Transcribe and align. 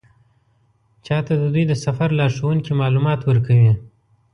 چا 1.05 1.17
ته 1.25 1.33
د 1.37 1.43
دوی 1.53 1.63
د 1.67 1.73
سفر 1.85 2.09
لارښوونکي 2.19 2.71
معلومات 2.81 3.19
ورکوي. 3.25 3.73